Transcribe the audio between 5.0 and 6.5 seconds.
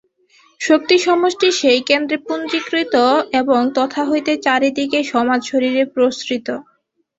সমাজশরীরে প্রসৃত।